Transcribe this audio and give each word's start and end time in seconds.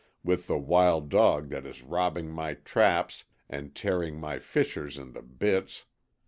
with 0.23 0.47
the 0.47 0.57
wild 0.57 1.09
dog 1.09 1.49
that 1.49 1.63
is 1.63 1.83
robbing 1.83 2.27
my 2.31 2.55
traps 2.55 3.25
and 3.47 3.75
tearing 3.75 4.19
my 4.19 4.39
fishers 4.39 4.97
into 4.97 5.21
bits. 5.21 5.85